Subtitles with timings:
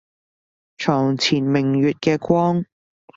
[0.79, 2.65] 床前明月嘅光